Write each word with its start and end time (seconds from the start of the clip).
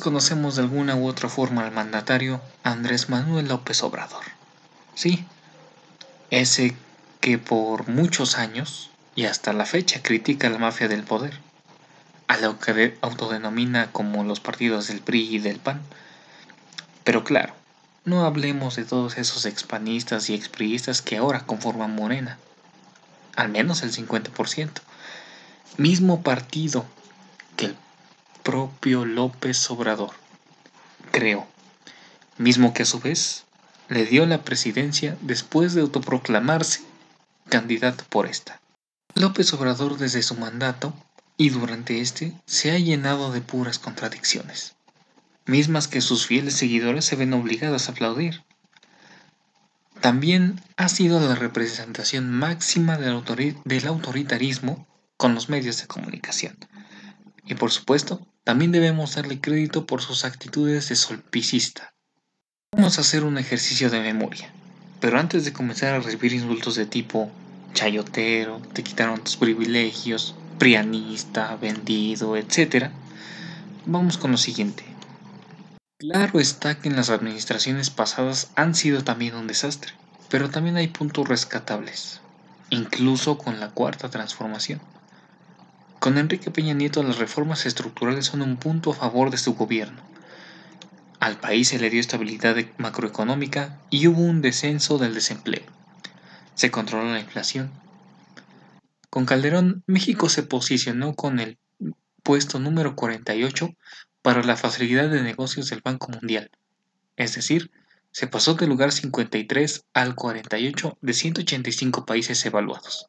conocemos 0.00 0.56
de 0.56 0.62
alguna 0.62 0.96
u 0.96 1.06
otra 1.06 1.28
forma 1.28 1.64
al 1.64 1.72
mandatario 1.72 2.40
Andrés 2.62 3.08
Manuel 3.08 3.48
López 3.48 3.82
Obrador. 3.82 4.24
Sí, 4.94 5.24
ese 6.30 6.76
que 7.20 7.38
por 7.38 7.88
muchos 7.88 8.36
años 8.36 8.90
y 9.14 9.24
hasta 9.24 9.52
la 9.52 9.66
fecha 9.66 10.02
critica 10.02 10.46
a 10.48 10.50
la 10.50 10.58
mafia 10.58 10.88
del 10.88 11.04
poder, 11.04 11.38
a 12.28 12.36
lo 12.38 12.58
que 12.58 12.96
autodenomina 13.02 13.92
como 13.92 14.24
los 14.24 14.40
partidos 14.40 14.88
del 14.88 15.00
PRI 15.00 15.36
y 15.36 15.38
del 15.38 15.58
PAN. 15.58 15.82
Pero 17.04 17.24
claro, 17.24 17.54
no 18.04 18.24
hablemos 18.24 18.76
de 18.76 18.84
todos 18.84 19.18
esos 19.18 19.46
expanistas 19.46 20.30
y 20.30 20.34
expriistas 20.34 21.02
que 21.02 21.16
ahora 21.16 21.46
conforman 21.46 21.94
Morena, 21.94 22.38
al 23.36 23.48
menos 23.48 23.82
el 23.82 23.92
50%, 23.92 24.70
mismo 25.76 26.22
partido 26.22 26.86
propio 28.42 29.04
López 29.04 29.70
Obrador 29.70 30.10
creó, 31.10 31.46
mismo 32.38 32.74
que 32.74 32.82
a 32.82 32.86
su 32.86 33.00
vez 33.00 33.44
le 33.88 34.04
dio 34.04 34.26
la 34.26 34.42
presidencia 34.42 35.16
después 35.20 35.74
de 35.74 35.82
autoproclamarse 35.82 36.82
candidato 37.48 38.04
por 38.08 38.26
esta. 38.26 38.60
López 39.14 39.52
Obrador 39.52 39.98
desde 39.98 40.22
su 40.22 40.34
mandato 40.34 40.94
y 41.36 41.50
durante 41.50 42.00
este 42.00 42.32
se 42.46 42.72
ha 42.72 42.78
llenado 42.78 43.30
de 43.30 43.42
puras 43.42 43.78
contradicciones, 43.78 44.74
mismas 45.46 45.86
que 45.86 46.00
sus 46.00 46.26
fieles 46.26 46.54
seguidores 46.54 47.04
se 47.04 47.16
ven 47.16 47.34
obligados 47.34 47.88
a 47.88 47.92
aplaudir. 47.92 48.42
También 50.00 50.60
ha 50.76 50.88
sido 50.88 51.20
la 51.20 51.36
representación 51.36 52.30
máxima 52.30 52.96
del, 52.98 53.22
del 53.64 53.86
autoritarismo 53.86 54.86
con 55.16 55.34
los 55.34 55.48
medios 55.48 55.80
de 55.80 55.86
comunicación. 55.86 56.56
Y 57.44 57.54
por 57.54 57.70
supuesto, 57.70 58.26
también 58.44 58.72
debemos 58.72 59.14
darle 59.14 59.40
crédito 59.40 59.86
por 59.86 60.02
sus 60.02 60.24
actitudes 60.24 60.88
de 60.88 60.96
solpicista. 60.96 61.94
Vamos 62.74 62.98
a 62.98 63.02
hacer 63.02 63.22
un 63.24 63.38
ejercicio 63.38 63.88
de 63.88 64.00
memoria, 64.00 64.52
pero 65.00 65.18
antes 65.18 65.44
de 65.44 65.52
comenzar 65.52 65.94
a 65.94 66.00
recibir 66.00 66.32
insultos 66.32 66.74
de 66.74 66.86
tipo 66.86 67.30
chayotero, 67.72 68.60
te 68.72 68.82
quitaron 68.82 69.22
tus 69.22 69.36
privilegios, 69.36 70.34
prianista, 70.58 71.56
vendido, 71.56 72.36
etc., 72.36 72.90
vamos 73.86 74.18
con 74.18 74.32
lo 74.32 74.36
siguiente. 74.36 74.84
Claro 75.98 76.40
está 76.40 76.80
que 76.80 76.88
en 76.88 76.96
las 76.96 77.10
administraciones 77.10 77.90
pasadas 77.90 78.50
han 78.56 78.74
sido 78.74 79.04
también 79.04 79.36
un 79.36 79.46
desastre, 79.46 79.92
pero 80.28 80.50
también 80.50 80.76
hay 80.76 80.88
puntos 80.88 81.28
rescatables, 81.28 82.20
incluso 82.70 83.38
con 83.38 83.60
la 83.60 83.70
cuarta 83.70 84.10
transformación. 84.10 84.80
Con 86.02 86.18
Enrique 86.18 86.50
Peña 86.50 86.74
Nieto 86.74 87.04
las 87.04 87.18
reformas 87.18 87.64
estructurales 87.64 88.26
son 88.26 88.42
un 88.42 88.56
punto 88.56 88.90
a 88.90 88.94
favor 88.94 89.30
de 89.30 89.38
su 89.38 89.54
gobierno. 89.54 90.02
Al 91.20 91.38
país 91.38 91.68
se 91.68 91.78
le 91.78 91.90
dio 91.90 92.00
estabilidad 92.00 92.56
macroeconómica 92.76 93.78
y 93.88 94.08
hubo 94.08 94.20
un 94.20 94.42
descenso 94.42 94.98
del 94.98 95.14
desempleo. 95.14 95.62
Se 96.56 96.72
controló 96.72 97.08
la 97.08 97.20
inflación. 97.20 97.70
Con 99.10 99.26
Calderón, 99.26 99.84
México 99.86 100.28
se 100.28 100.42
posicionó 100.42 101.14
con 101.14 101.38
el 101.38 101.56
puesto 102.24 102.58
número 102.58 102.96
48 102.96 103.72
para 104.22 104.42
la 104.42 104.56
facilidad 104.56 105.08
de 105.08 105.22
negocios 105.22 105.70
del 105.70 105.82
Banco 105.82 106.10
Mundial. 106.10 106.50
Es 107.14 107.36
decir, 107.36 107.70
se 108.10 108.26
pasó 108.26 108.54
del 108.54 108.70
lugar 108.70 108.90
53 108.90 109.84
al 109.94 110.16
48 110.16 110.98
de 111.00 111.12
185 111.12 112.06
países 112.06 112.44
evaluados. 112.44 113.06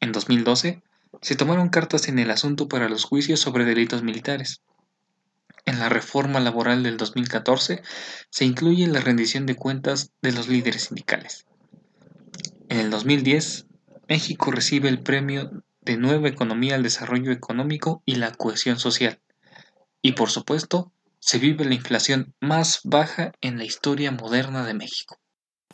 En 0.00 0.12
2012, 0.12 0.80
se 1.20 1.36
tomaron 1.36 1.68
cartas 1.68 2.08
en 2.08 2.18
el 2.18 2.30
asunto 2.30 2.68
para 2.68 2.88
los 2.88 3.04
juicios 3.04 3.40
sobre 3.40 3.64
delitos 3.64 4.02
militares. 4.02 4.62
En 5.66 5.78
la 5.78 5.88
reforma 5.88 6.40
laboral 6.40 6.82
del 6.82 6.96
2014 6.96 7.82
se 8.30 8.44
incluye 8.44 8.86
la 8.86 9.00
rendición 9.00 9.46
de 9.46 9.56
cuentas 9.56 10.12
de 10.22 10.32
los 10.32 10.48
líderes 10.48 10.84
sindicales. 10.84 11.46
En 12.68 12.78
el 12.78 12.90
2010, 12.90 13.66
México 14.08 14.50
recibe 14.50 14.88
el 14.88 15.02
premio 15.02 15.50
de 15.82 15.96
Nueva 15.96 16.28
Economía 16.28 16.74
al 16.74 16.82
Desarrollo 16.82 17.32
Económico 17.32 18.02
y 18.06 18.16
la 18.16 18.32
Cohesión 18.32 18.78
Social. 18.78 19.20
Y 20.02 20.12
por 20.12 20.30
supuesto, 20.30 20.92
se 21.18 21.38
vive 21.38 21.66
la 21.66 21.74
inflación 21.74 22.34
más 22.40 22.80
baja 22.84 23.32
en 23.42 23.58
la 23.58 23.64
historia 23.64 24.10
moderna 24.10 24.64
de 24.64 24.72
México. 24.72 25.20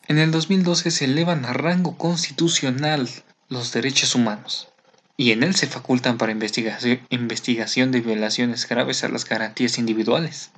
En 0.08 0.18
el 0.18 0.32
2012 0.32 0.90
se 0.90 1.04
elevan 1.04 1.44
a 1.44 1.52
rango 1.52 1.96
constitucional 1.96 3.08
los 3.48 3.72
derechos 3.72 4.14
humanos 4.16 4.72
y 5.16 5.32
en 5.32 5.43
él 5.43 5.54
se 5.54 5.66
facultan 5.66 6.19
para 6.19 6.32
investigación 6.32 7.91
de 7.91 8.00
violaciones 8.00 8.69
graves 8.69 9.03
a 9.03 9.09
las 9.09 9.25
garantías 9.25 9.78
individuales. 9.78 10.50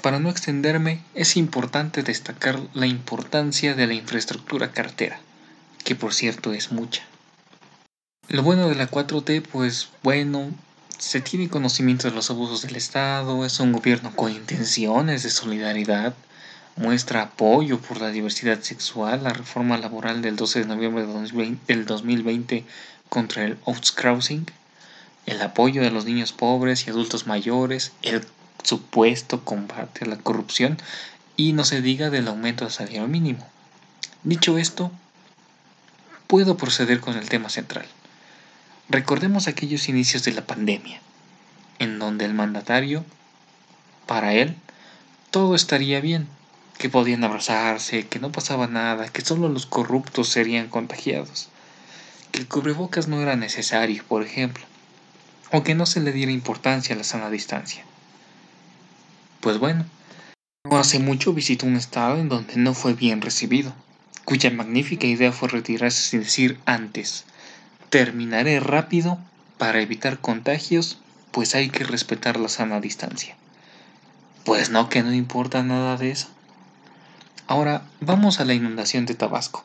Para 0.00 0.18
no 0.18 0.30
extenderme, 0.30 1.00
es 1.14 1.36
importante 1.36 2.02
destacar 2.02 2.60
la 2.74 2.86
importancia 2.86 3.74
de 3.74 3.86
la 3.86 3.94
infraestructura 3.94 4.72
cartera, 4.72 5.18
que 5.84 5.94
por 5.94 6.14
cierto 6.14 6.52
es 6.52 6.72
mucha. 6.72 7.02
Lo 8.28 8.42
bueno 8.42 8.68
de 8.68 8.74
la 8.74 8.90
4T, 8.90 9.42
pues 9.42 9.90
bueno, 10.02 10.50
se 10.98 11.20
tiene 11.20 11.48
conocimiento 11.48 12.08
de 12.08 12.14
los 12.14 12.30
abusos 12.30 12.62
del 12.62 12.76
Estado, 12.76 13.44
es 13.44 13.60
un 13.60 13.72
gobierno 13.72 14.14
con 14.16 14.32
intenciones 14.32 15.22
de 15.22 15.30
solidaridad, 15.30 16.14
muestra 16.76 17.22
apoyo 17.22 17.78
por 17.78 18.00
la 18.00 18.08
diversidad 18.08 18.60
sexual, 18.60 19.22
la 19.22 19.32
reforma 19.32 19.78
laboral 19.78 20.22
del 20.22 20.36
12 20.36 20.60
de 20.60 20.66
noviembre 20.66 21.06
del 21.66 21.86
2020 21.86 22.64
contra 23.14 23.44
el 23.44 23.56
outcrossing, 23.64 24.44
el 25.26 25.40
apoyo 25.40 25.82
de 25.82 25.92
los 25.92 26.04
niños 26.04 26.32
pobres 26.32 26.84
y 26.84 26.90
adultos 26.90 27.28
mayores, 27.28 27.92
el 28.02 28.26
supuesto 28.64 29.44
combate 29.44 30.04
a 30.04 30.08
la 30.08 30.16
corrupción 30.16 30.78
y 31.36 31.52
no 31.52 31.62
se 31.62 31.80
diga 31.80 32.10
del 32.10 32.26
aumento 32.26 32.64
del 32.64 32.72
salario 32.72 33.06
mínimo. 33.06 33.46
Dicho 34.24 34.58
esto, 34.58 34.90
puedo 36.26 36.56
proceder 36.56 36.98
con 36.98 37.16
el 37.16 37.28
tema 37.28 37.50
central. 37.50 37.86
Recordemos 38.88 39.46
aquellos 39.46 39.88
inicios 39.88 40.24
de 40.24 40.32
la 40.32 40.44
pandemia, 40.44 41.00
en 41.78 42.00
donde 42.00 42.24
el 42.24 42.34
mandatario, 42.34 43.04
para 44.06 44.34
él, 44.34 44.56
todo 45.30 45.54
estaría 45.54 46.00
bien, 46.00 46.26
que 46.78 46.90
podían 46.90 47.22
abrazarse, 47.22 48.08
que 48.08 48.18
no 48.18 48.32
pasaba 48.32 48.66
nada, 48.66 49.08
que 49.08 49.22
solo 49.22 49.48
los 49.48 49.66
corruptos 49.66 50.28
serían 50.28 50.68
contagiados 50.68 51.48
que 52.34 52.40
el 52.40 52.48
cubrebocas 52.48 53.06
no 53.06 53.22
era 53.22 53.36
necesario, 53.36 54.02
por 54.08 54.24
ejemplo, 54.24 54.64
o 55.52 55.62
que 55.62 55.76
no 55.76 55.86
se 55.86 56.00
le 56.00 56.10
diera 56.10 56.32
importancia 56.32 56.92
a 56.92 56.98
la 56.98 57.04
sana 57.04 57.30
distancia. 57.30 57.84
Pues 59.40 59.58
bueno, 59.58 59.84
no 60.68 60.76
hace 60.76 60.98
mucho 60.98 61.32
visitó 61.32 61.66
un 61.66 61.76
estado 61.76 62.16
en 62.18 62.28
donde 62.28 62.56
no 62.56 62.74
fue 62.74 62.94
bien 62.94 63.20
recibido, 63.20 63.72
cuya 64.24 64.50
magnífica 64.50 65.06
idea 65.06 65.30
fue 65.30 65.48
retirarse 65.48 66.02
sin 66.02 66.22
decir 66.24 66.58
antes, 66.66 67.24
terminaré 67.88 68.58
rápido 68.58 69.20
para 69.56 69.80
evitar 69.80 70.18
contagios, 70.18 70.98
pues 71.30 71.54
hay 71.54 71.68
que 71.70 71.84
respetar 71.84 72.40
la 72.40 72.48
sana 72.48 72.80
distancia. 72.80 73.36
Pues 74.44 74.70
no, 74.70 74.88
que 74.88 75.04
no 75.04 75.14
importa 75.14 75.62
nada 75.62 75.96
de 75.96 76.10
eso. 76.10 76.26
Ahora 77.46 77.84
vamos 78.00 78.40
a 78.40 78.44
la 78.44 78.54
inundación 78.54 79.06
de 79.06 79.14
Tabasco 79.14 79.64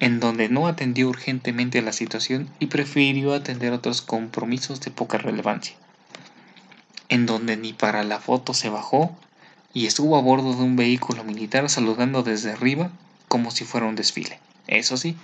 en 0.00 0.20
donde 0.20 0.48
no 0.48 0.66
atendió 0.66 1.08
urgentemente 1.08 1.80
la 1.82 1.92
situación 1.92 2.50
y 2.58 2.66
prefirió 2.66 3.32
atender 3.32 3.72
otros 3.72 4.02
compromisos 4.02 4.80
de 4.80 4.90
poca 4.90 5.18
relevancia, 5.18 5.76
en 7.08 7.26
donde 7.26 7.56
ni 7.56 7.72
para 7.72 8.02
la 8.02 8.20
foto 8.20 8.54
se 8.54 8.68
bajó 8.68 9.16
y 9.72 9.86
estuvo 9.86 10.16
a 10.16 10.20
bordo 10.20 10.54
de 10.54 10.62
un 10.62 10.76
vehículo 10.76 11.24
militar 11.24 11.68
saludando 11.68 12.22
desde 12.22 12.52
arriba 12.52 12.90
como 13.28 13.50
si 13.50 13.64
fuera 13.64 13.86
un 13.86 13.96
desfile. 13.96 14.40
Eso 14.66 14.96
sí, 14.96 15.16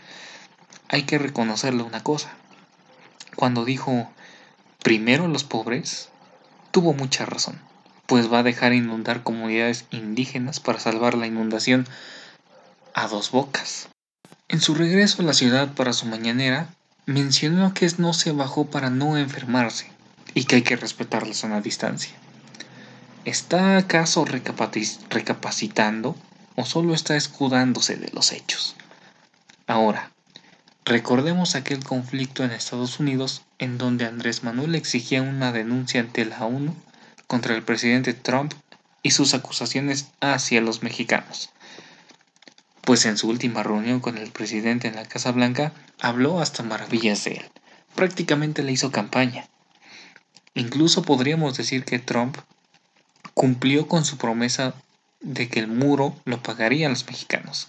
hay 0.89 1.03
que 1.03 1.19
reconocerle 1.19 1.83
una 1.83 2.03
cosa. 2.03 2.33
Cuando 3.37 3.65
dijo 3.65 4.11
primero 4.83 5.29
los 5.29 5.45
pobres, 5.45 6.09
tuvo 6.71 6.93
mucha 6.93 7.27
razón, 7.27 7.61
pues 8.07 8.33
va 8.33 8.41
a 8.41 8.43
dejar 8.43 8.73
inundar 8.73 9.23
comunidades 9.23 9.85
indígenas 9.91 10.59
para 10.61 10.81
salvar 10.81 11.15
la 11.15 11.27
inundación 11.27 11.87
a 12.95 13.07
dos 13.07 13.31
bocas. 13.31 13.89
En 14.51 14.61
su 14.61 14.75
regreso 14.75 15.23
a 15.23 15.25
la 15.25 15.33
ciudad 15.33 15.75
para 15.75 15.93
su 15.93 16.07
mañanera, 16.07 16.75
mencionó 17.07 17.73
que 17.73 17.89
no 17.99 18.13
se 18.13 18.33
bajó 18.33 18.67
para 18.67 18.91
no 18.91 19.17
enfermarse 19.17 19.93
y 20.35 20.43
que 20.43 20.57
hay 20.57 20.63
que 20.63 20.75
respetar 20.75 21.25
la 21.25 21.35
sana 21.35 21.61
distancia. 21.61 22.13
¿Está 23.25 23.77
acaso 23.77 24.25
recapacitando 24.25 26.17
o 26.57 26.65
solo 26.65 26.95
está 26.95 27.15
escudándose 27.15 27.95
de 27.95 28.11
los 28.13 28.33
hechos? 28.33 28.75
Ahora, 29.69 30.11
recordemos 30.85 31.55
aquel 31.55 31.85
conflicto 31.85 32.43
en 32.43 32.51
Estados 32.51 32.99
Unidos 32.99 33.43
en 33.61 33.79
donde 33.79 34.05
Andrés 34.05 34.43
Manuel 34.43 34.75
exigía 34.75 35.23
una 35.23 35.53
denuncia 35.53 36.01
ante 36.01 36.25
la 36.25 36.45
ONU 36.45 36.75
contra 37.29 37.55
el 37.55 37.63
presidente 37.63 38.15
Trump 38.15 38.53
y 39.05 39.13
sus 39.13 39.33
acusaciones 39.33 40.09
hacia 40.21 40.61
los 40.61 40.83
mexicanos 40.83 41.51
pues 42.91 43.07
en 43.07 43.17
su 43.17 43.29
última 43.29 43.63
reunión 43.63 44.01
con 44.01 44.19
el 44.19 44.33
presidente 44.33 44.89
en 44.89 44.97
la 44.97 45.05
Casa 45.05 45.31
Blanca 45.31 45.73
habló 46.01 46.41
hasta 46.41 46.65
maravillas 46.65 47.23
de 47.23 47.35
él. 47.35 47.45
Prácticamente 47.95 48.65
le 48.65 48.73
hizo 48.73 48.91
campaña. 48.91 49.47
Incluso 50.55 51.03
podríamos 51.03 51.57
decir 51.57 51.85
que 51.85 52.01
Trump 52.01 52.37
cumplió 53.33 53.87
con 53.87 54.05
su 54.05 54.19
promesa 54.19 54.75
de 55.21 55.49
que 55.49 55.61
el 55.61 55.69
muro 55.69 56.17
lo 56.25 56.43
pagarían 56.43 56.91
los 56.91 57.07
mexicanos. 57.07 57.69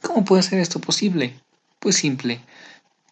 ¿Cómo 0.00 0.24
puede 0.24 0.42
ser 0.42 0.58
esto 0.58 0.80
posible? 0.80 1.38
Pues 1.78 1.96
simple. 1.96 2.40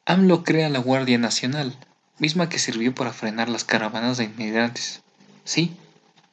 AMLO 0.07 0.45
crea 0.45 0.71
la 0.71 0.79
Guardia 0.79 1.19
Nacional, 1.19 1.77
misma 2.17 2.49
que 2.49 2.59
sirvió 2.59 2.95
para 2.95 3.13
frenar 3.13 3.51
las 3.51 3.65
caravanas 3.65 4.17
de 4.17 4.25
inmigrantes. 4.25 5.03
Sí, 5.45 5.77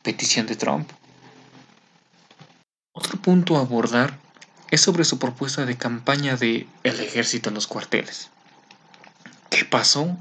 petición 0.04 0.48
de 0.48 0.56
Trump. 0.56 0.90
Otro 2.94 3.22
punto 3.22 3.58
a 3.58 3.60
abordar 3.60 4.24
es 4.72 4.82
sobre 4.82 5.06
su 5.06 5.20
propuesta 5.20 5.66
de 5.66 5.78
campaña 5.78 6.38
de 6.38 6.68
el 6.84 7.00
ejército 7.00 7.50
en 7.50 7.56
los 7.56 7.68
cuarteles. 7.68 8.30
¿Qué 9.50 9.66
pasó? 9.66 10.18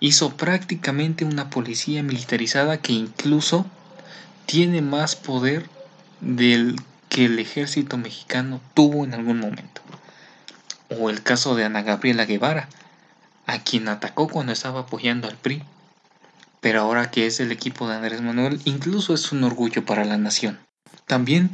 Hizo 0.00 0.36
prácticamente 0.36 1.24
una 1.24 1.50
policía 1.50 2.02
militarizada 2.02 2.78
que 2.78 2.92
incluso 2.92 3.66
tiene 4.46 4.82
más 4.82 5.16
poder 5.16 5.68
del 6.20 6.76
que 7.08 7.26
el 7.26 7.38
ejército 7.38 7.96
mexicano 7.96 8.60
tuvo 8.74 9.04
en 9.04 9.14
algún 9.14 9.38
momento. 9.38 9.80
O 10.90 11.10
el 11.10 11.22
caso 11.22 11.54
de 11.54 11.64
Ana 11.64 11.82
Gabriela 11.82 12.26
Guevara, 12.26 12.68
a 13.46 13.60
quien 13.60 13.88
atacó 13.88 14.28
cuando 14.28 14.52
estaba 14.52 14.80
apoyando 14.80 15.28
al 15.28 15.36
PRI. 15.36 15.62
Pero 16.60 16.80
ahora 16.80 17.10
que 17.10 17.26
es 17.26 17.40
el 17.40 17.52
equipo 17.52 17.88
de 17.88 17.96
Andrés 17.96 18.20
Manuel, 18.20 18.60
incluso 18.64 19.14
es 19.14 19.32
un 19.32 19.44
orgullo 19.44 19.84
para 19.84 20.04
la 20.04 20.18
nación. 20.18 20.58
También 21.06 21.50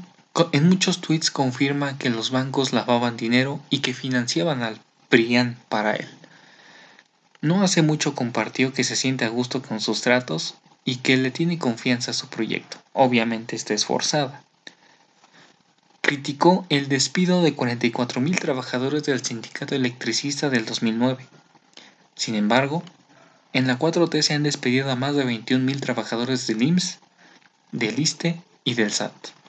en 0.53 0.69
muchos 0.69 1.01
tweets 1.01 1.31
confirma 1.31 1.99
que 1.99 2.11
los 2.11 2.31
bancos 2.31 2.73
lavaban 2.73 3.17
dinero 3.17 3.61
y 3.69 3.81
que 3.81 3.95
financiaban 3.95 4.63
al 4.63 4.81
PRIAN 5.09 5.59
para 5.69 5.95
él. 5.95 6.09
No 7.41 7.63
hace 7.63 7.83
mucho 7.83 8.15
compartió 8.15 8.73
que 8.73 8.85
se 8.85 8.97
siente 8.97 9.25
a 9.25 9.29
gusto 9.29 9.63
con 9.63 9.81
sus 9.81 10.03
tratos 10.03 10.55
y 10.85 10.97
que 10.97 11.17
le 11.17 11.31
tiene 11.31 11.59
confianza 11.59 12.13
a 12.13 12.15
su 12.15 12.29
proyecto. 12.29 12.79
Obviamente 12.93 13.57
está 13.57 13.75
esforzada. 13.75 14.43
Criticó 16.01 16.67
el 16.69 16.89
despido 16.89 17.43
de 17.43 17.55
44.000 17.57 18.39
trabajadores 18.39 19.05
del 19.05 19.25
sindicato 19.25 19.75
electricista 19.75 20.51
del 20.51 20.67
2009. 20.67 21.27
Sin 22.15 22.35
embargo, 22.35 22.83
en 23.53 23.67
la 23.67 23.79
4T 23.79 24.23
se 24.23 24.35
han 24.35 24.43
despedido 24.43 24.91
a 24.91 24.97
más 24.97 25.15
de 25.17 25.25
21.000 25.25 25.81
trabajadores 25.81 26.47
del 26.47 26.63
IMSS, 26.63 26.99
del 27.73 27.99
ISTE 27.99 28.41
y 28.65 28.75
del 28.75 28.93
SAT. 28.93 29.40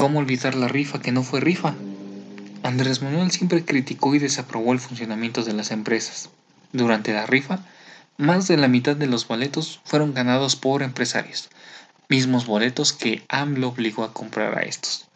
¿Cómo 0.00 0.20
olvidar 0.20 0.54
la 0.54 0.66
rifa 0.66 0.98
que 1.02 1.12
no 1.12 1.22
fue 1.22 1.40
rifa? 1.40 1.74
Andrés 2.62 3.02
Manuel 3.02 3.30
siempre 3.30 3.66
criticó 3.66 4.14
y 4.14 4.18
desaprobó 4.18 4.72
el 4.72 4.80
funcionamiento 4.80 5.44
de 5.44 5.52
las 5.52 5.70
empresas. 5.72 6.30
Durante 6.72 7.12
la 7.12 7.26
rifa, 7.26 7.58
más 8.16 8.48
de 8.48 8.56
la 8.56 8.66
mitad 8.66 8.96
de 8.96 9.06
los 9.06 9.28
boletos 9.28 9.82
fueron 9.84 10.14
ganados 10.14 10.56
por 10.56 10.82
empresarios, 10.82 11.50
mismos 12.08 12.46
boletos 12.46 12.94
que 12.94 13.26
AMLO 13.28 13.68
obligó 13.68 14.02
a 14.02 14.14
comprar 14.14 14.56
a 14.56 14.62
estos. 14.62 15.06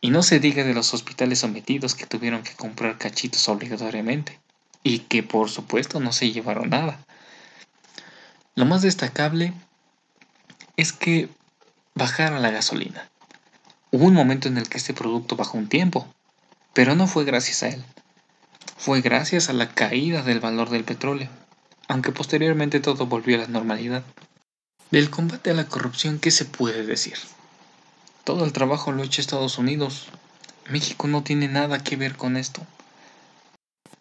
Y 0.00 0.10
no 0.10 0.24
se 0.24 0.40
diga 0.40 0.64
de 0.64 0.74
los 0.74 0.92
hospitales 0.94 1.38
sometidos 1.38 1.94
que 1.94 2.06
tuvieron 2.06 2.42
que 2.42 2.54
comprar 2.54 2.98
cachitos 2.98 3.48
obligatoriamente, 3.48 4.40
y 4.82 4.98
que 4.98 5.22
por 5.22 5.48
supuesto 5.48 6.00
no 6.00 6.12
se 6.12 6.32
llevaron 6.32 6.70
nada. 6.70 6.98
Lo 8.56 8.64
más 8.64 8.82
destacable 8.82 9.52
es 10.76 10.92
que 10.92 11.28
bajara 11.94 12.40
la 12.40 12.50
gasolina. 12.50 13.11
Hubo 13.94 14.06
un 14.06 14.14
momento 14.14 14.48
en 14.48 14.56
el 14.56 14.70
que 14.70 14.78
este 14.78 14.94
producto 14.94 15.36
bajó 15.36 15.58
un 15.58 15.68
tiempo, 15.68 16.06
pero 16.72 16.96
no 16.96 17.06
fue 17.06 17.26
gracias 17.26 17.62
a 17.62 17.68
él. 17.68 17.84
Fue 18.78 19.02
gracias 19.02 19.50
a 19.50 19.52
la 19.52 19.68
caída 19.68 20.22
del 20.22 20.40
valor 20.40 20.70
del 20.70 20.82
petróleo, 20.82 21.28
aunque 21.88 22.10
posteriormente 22.10 22.80
todo 22.80 23.04
volvió 23.06 23.36
a 23.36 23.42
la 23.42 23.48
normalidad. 23.48 24.02
Del 24.90 25.10
combate 25.10 25.50
a 25.50 25.54
la 25.54 25.66
corrupción, 25.68 26.18
¿qué 26.18 26.30
se 26.30 26.46
puede 26.46 26.86
decir? 26.86 27.18
Todo 28.24 28.46
el 28.46 28.54
trabajo 28.54 28.92
lo 28.92 29.02
ha 29.02 29.04
Estados 29.04 29.58
Unidos. 29.58 30.08
México 30.70 31.06
no 31.06 31.22
tiene 31.22 31.48
nada 31.48 31.84
que 31.84 31.96
ver 31.96 32.16
con 32.16 32.38
esto. 32.38 32.62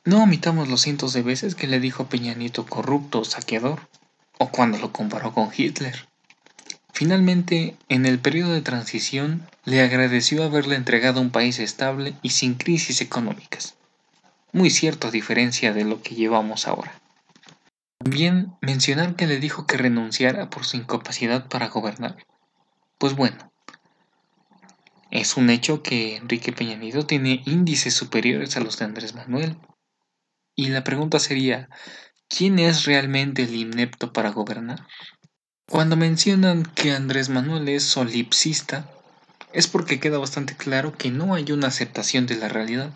No 0.05 0.23
omitamos 0.23 0.69
los 0.69 0.79
cientos 0.79 1.11
de 1.11 1.21
veces 1.21 1.53
que 1.53 1.67
le 1.67 1.81
dijo 1.81 2.03
a 2.03 2.07
Peña 2.07 2.33
Nieto 2.33 2.65
corrupto 2.65 3.25
saqueador, 3.25 3.89
o 4.37 4.51
cuando 4.51 4.77
lo 4.77 4.93
comparó 4.93 5.33
con 5.33 5.49
Hitler. 5.55 6.07
Finalmente, 6.93 7.77
en 7.89 8.05
el 8.05 8.19
periodo 8.19 8.53
de 8.53 8.61
transición, 8.61 9.47
le 9.65 9.81
agradeció 9.81 10.43
haberle 10.43 10.75
entregado 10.75 11.21
un 11.21 11.31
país 11.31 11.59
estable 11.59 12.13
y 12.21 12.31
sin 12.31 12.55
crisis 12.55 13.01
económicas. 13.01 13.75
Muy 14.51 14.69
cierto 14.69 15.07
a 15.07 15.11
diferencia 15.11 15.73
de 15.73 15.85
lo 15.85 16.01
que 16.01 16.15
llevamos 16.15 16.67
ahora. 16.67 16.93
También 17.97 18.53
mencionar 18.61 19.15
que 19.15 19.27
le 19.27 19.39
dijo 19.39 19.65
que 19.65 19.77
renunciara 19.77 20.49
por 20.49 20.65
su 20.65 20.77
incapacidad 20.77 21.47
para 21.47 21.69
gobernar. 21.69 22.17
Pues 22.97 23.15
bueno, 23.15 23.51
es 25.11 25.37
un 25.37 25.49
hecho 25.49 25.83
que 25.83 26.15
Enrique 26.15 26.51
Peña 26.51 26.75
Nieto 26.75 27.05
tiene 27.05 27.43
índices 27.45 27.93
superiores 27.93 28.57
a 28.57 28.61
los 28.61 28.79
de 28.79 28.85
Andrés 28.85 29.13
Manuel. 29.13 29.57
Y 30.55 30.69
la 30.69 30.83
pregunta 30.83 31.19
sería, 31.19 31.69
¿quién 32.27 32.59
es 32.59 32.85
realmente 32.85 33.43
el 33.43 33.53
inepto 33.53 34.13
para 34.13 34.31
gobernar? 34.31 34.87
Cuando 35.71 35.95
mencionan 35.95 36.63
que 36.63 36.91
Andrés 36.91 37.29
Manuel 37.29 37.69
es 37.69 37.83
solipsista, 37.85 38.89
es 39.53 39.67
porque 39.67 40.01
queda 40.01 40.17
bastante 40.17 40.57
claro 40.57 40.97
que 40.97 41.11
no 41.11 41.33
hay 41.33 41.49
una 41.53 41.67
aceptación 41.67 42.25
de 42.25 42.35
la 42.35 42.49
realidad. 42.49 42.89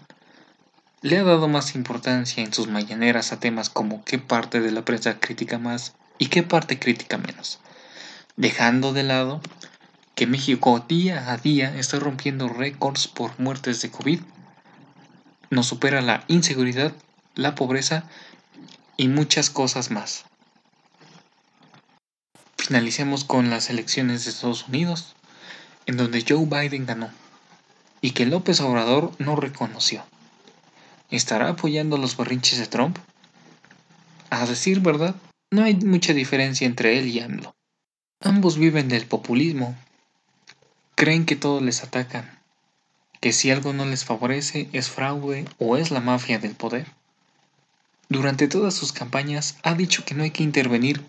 Le 1.01 1.18
ha 1.18 1.24
dado 1.24 1.48
más 1.48 1.74
importancia 1.74 2.44
en 2.44 2.51
sus 2.51 2.68
mañaneras 2.68 3.31
a 3.31 3.39
temas 3.39 3.69
como 3.69 4.04
qué 4.04 4.19
parte 4.19 4.60
de 4.60 4.74
la 4.74 4.83
prensa 4.83 5.22
crítica 5.22 5.57
más 5.57 5.94
y 6.18 6.25
qué 6.25 6.44
parte 6.44 6.77
crítica 6.77 7.18
menos, 7.18 7.60
dejando 8.36 8.92
de 8.92 9.04
lado 9.04 9.39
que 10.13 10.27
México 10.27 10.83
día 10.86 11.31
a 11.31 11.38
día 11.38 11.74
está 11.80 11.98
rompiendo 11.98 12.50
récords 12.50 13.07
por 13.07 13.39
muertes 13.39 13.81
de 13.83 13.89
COVID, 13.89 14.19
nos 15.50 15.66
supera 15.66 16.01
la 16.01 16.25
inseguridad, 16.27 16.92
la 17.36 17.56
pobreza 17.56 18.04
y 18.98 19.07
muchas 19.07 19.50
cosas 19.50 19.92
más. 19.92 20.25
Finalicemos 22.65 23.25
con 23.25 23.51
las 23.51 23.69
elecciones 23.69 24.25
de 24.25 24.31
Estados 24.31 24.67
Unidos, 24.67 25.13
en 25.85 25.97
donde 25.97 26.25
Joe 26.27 26.47
Biden 26.47 26.88
ganó 26.88 27.12
y 28.01 28.09
que 28.12 28.25
López 28.25 28.60
Obrador 28.60 29.12
no 29.19 29.36
reconoció. 29.36 30.03
¿Estará 31.12 31.50
apoyando 31.50 32.00
los 32.00 32.17
berrinches 32.17 32.57
de 32.57 32.65
Trump? 32.65 32.98
A 34.31 34.48
decir 34.48 34.79
verdad, 34.79 35.13
no 35.51 35.63
hay 35.63 35.75
mucha 35.75 36.13
diferencia 36.13 36.65
entre 36.65 36.98
él 36.98 37.07
y 37.07 37.19
AMLO. 37.19 37.55
Ambos 38.19 38.57
viven 38.57 38.88
del 38.88 39.05
populismo. 39.05 39.75
Creen 40.95 41.27
que 41.27 41.36
todos 41.36 41.62
les 41.62 41.84
atacan, 41.84 42.39
que 43.22 43.31
si 43.31 43.51
algo 43.51 43.74
no 43.74 43.86
les 43.86 44.05
favorece 44.05 44.69
es 44.74 44.89
fraude 44.89 45.45
o 45.60 45.77
es 45.77 45.91
la 45.91 46.00
mafia 46.00 46.39
del 46.39 46.55
poder. 46.55 46.88
Durante 48.07 48.47
todas 48.47 48.75
sus 48.75 48.93
campañas 48.93 49.57
ha 49.63 49.74
dicho 49.74 50.05
que 50.05 50.13
no 50.13 50.24
hay 50.24 50.31
que 50.31 50.43
intervenir 50.43 51.03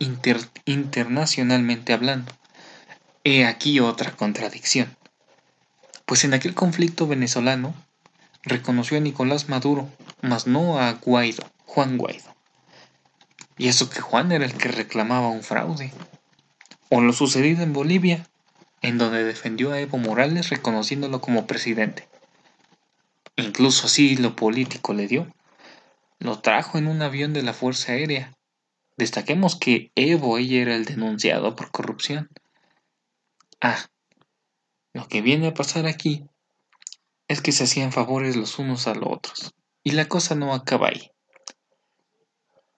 internacionalmente 0.64 1.92
hablando. 1.92 2.32
He 3.22 3.44
aquí 3.44 3.80
otra 3.80 4.12
contradicción. 4.12 4.96
Pues 6.06 6.24
en 6.24 6.32
aquel 6.32 6.54
conflicto 6.54 7.06
venezolano 7.06 7.74
reconoció 8.44 8.96
a 8.96 9.00
Nicolás 9.00 9.48
Maduro, 9.48 9.90
mas 10.22 10.46
no 10.46 10.78
a 10.78 10.92
Guaido, 10.92 11.44
Juan 11.66 11.98
Guaido. 11.98 12.34
Y 13.58 13.68
eso 13.68 13.90
que 13.90 14.00
Juan 14.00 14.32
era 14.32 14.44
el 14.44 14.54
que 14.54 14.68
reclamaba 14.68 15.28
un 15.28 15.42
fraude. 15.42 15.92
O 16.88 17.00
lo 17.02 17.12
sucedido 17.12 17.62
en 17.62 17.72
Bolivia, 17.72 18.26
en 18.80 18.96
donde 18.96 19.24
defendió 19.24 19.72
a 19.72 19.80
Evo 19.80 19.98
Morales 19.98 20.48
reconociéndolo 20.48 21.20
como 21.20 21.46
presidente. 21.46 22.08
Incluso 23.36 23.86
así 23.86 24.16
lo 24.16 24.34
político 24.34 24.94
le 24.94 25.08
dio 25.08 25.26
lo 26.18 26.40
trajo 26.40 26.78
en 26.78 26.88
un 26.88 27.02
avión 27.02 27.32
de 27.32 27.42
la 27.42 27.52
Fuerza 27.52 27.92
Aérea. 27.92 28.36
Destaquemos 28.96 29.56
que 29.56 29.92
Evo 29.94 30.38
ella 30.38 30.62
era 30.62 30.74
el 30.74 30.84
denunciado 30.84 31.54
por 31.54 31.70
corrupción. 31.70 32.30
Ah, 33.60 33.86
lo 34.92 35.08
que 35.08 35.20
viene 35.20 35.48
a 35.48 35.54
pasar 35.54 35.86
aquí 35.86 36.24
es 37.28 37.40
que 37.40 37.52
se 37.52 37.64
hacían 37.64 37.92
favores 37.92 38.36
los 38.36 38.58
unos 38.58 38.86
a 38.86 38.94
los 38.94 39.08
otros. 39.10 39.54
Y 39.82 39.92
la 39.92 40.06
cosa 40.06 40.34
no 40.34 40.54
acaba 40.54 40.88
ahí. 40.88 41.10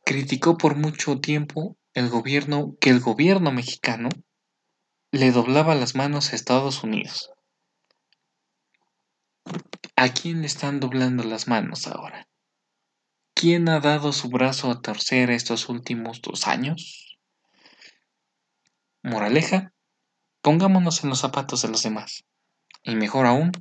Criticó 0.04 0.56
por 0.56 0.76
mucho 0.76 1.20
tiempo 1.20 1.76
el 1.94 2.08
gobierno 2.08 2.76
que 2.80 2.90
el 2.90 3.00
gobierno 3.00 3.52
mexicano 3.52 4.08
le 5.10 5.30
doblaba 5.30 5.74
las 5.74 5.94
manos 5.94 6.32
a 6.32 6.36
Estados 6.36 6.82
Unidos. 6.82 7.30
¿A 9.96 10.08
quién 10.10 10.42
le 10.42 10.46
están 10.46 10.80
doblando 10.80 11.24
las 11.24 11.48
manos 11.48 11.86
ahora? 11.86 12.27
¿Quién 13.40 13.68
ha 13.68 13.78
dado 13.78 14.12
su 14.12 14.30
brazo 14.30 14.68
a 14.68 14.80
torcer 14.82 15.30
estos 15.30 15.68
últimos 15.68 16.20
dos 16.22 16.48
años? 16.48 17.20
Moraleja, 19.04 19.72
pongámonos 20.42 21.04
en 21.04 21.10
los 21.10 21.20
zapatos 21.20 21.62
de 21.62 21.68
los 21.68 21.84
demás. 21.84 22.24
Y 22.82 22.96
mejor 22.96 23.26
aún, 23.26 23.52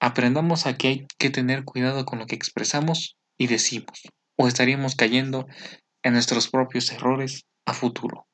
aprendamos 0.00 0.66
a 0.66 0.76
que 0.76 0.88
hay 0.88 1.06
que 1.16 1.30
tener 1.30 1.62
cuidado 1.62 2.04
con 2.04 2.18
lo 2.18 2.26
que 2.26 2.34
expresamos 2.34 3.16
y 3.38 3.46
decimos, 3.46 4.02
o 4.36 4.48
estaríamos 4.48 4.96
cayendo 4.96 5.46
en 6.02 6.14
nuestros 6.14 6.48
propios 6.48 6.90
errores 6.90 7.44
a 7.66 7.72
futuro. 7.72 8.26